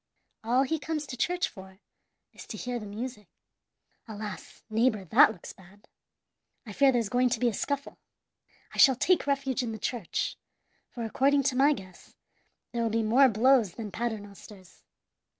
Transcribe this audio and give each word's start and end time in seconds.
All 0.43 0.63
he 0.63 0.79
comes 0.79 1.05
to 1.05 1.15
church 1.15 1.47
for 1.47 1.77
is 2.33 2.47
to 2.47 2.57
hear 2.57 2.79
the 2.79 2.87
music. 2.87 3.27
"Alas! 4.07 4.63
neighbor, 4.67 5.05
that 5.05 5.31
looks 5.31 5.53
bad. 5.53 5.87
I 6.65 6.73
fear 6.73 6.91
there's 6.91 7.07
going 7.07 7.29
to 7.29 7.39
be 7.39 7.47
a 7.49 7.53
scuffle. 7.53 7.99
I 8.73 8.79
shall 8.79 8.95
take 8.95 9.27
refuge 9.27 9.61
in 9.61 9.73
the 9.73 9.77
church, 9.77 10.37
for, 10.89 11.03
according 11.03 11.43
to 11.43 11.55
my 11.55 11.73
guess, 11.73 12.15
there 12.71 12.81
will 12.81 12.89
be 12.89 13.03
more 13.03 13.29
blows 13.29 13.73
than 13.73 13.91
Paternosters. 13.91 14.81